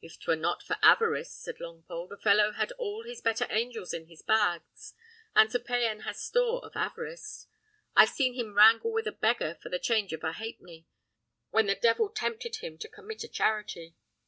[0.00, 4.06] "If 'twere not for avarice," said Longpole; "the fellow had all his better angels in
[4.06, 4.94] his bags,
[5.34, 7.48] and Sir Payan has store of avarice.
[7.96, 10.86] I've seen him wrangle with a beggar for the change of a halfpenny,
[11.50, 13.96] when the devil tempted him to commit a charity.